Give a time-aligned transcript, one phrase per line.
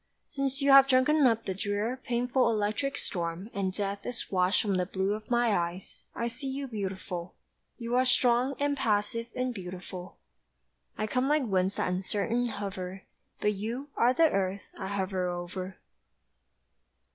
[0.25, 4.77] Since you have drunken up the drear Painful electric storm, and death Is washed from
[4.77, 7.35] the blue Of my eyes, I see you beautiful.
[7.77, 10.17] You are strong and passive and beautiful,
[10.97, 13.03] I come like winds that uncertain hover;
[13.41, 15.77] But you Are the earth I hover over.